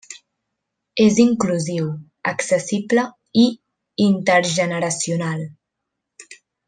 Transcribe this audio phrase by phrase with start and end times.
[1.03, 1.91] És inclusiu,
[2.31, 3.03] accessible
[3.43, 3.45] i
[4.07, 5.45] intergeneracional.